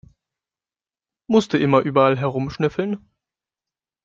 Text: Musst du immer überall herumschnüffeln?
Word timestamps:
Musst 1.27 1.53
du 1.53 1.59
immer 1.59 1.81
überall 1.81 2.17
herumschnüffeln? 2.17 3.07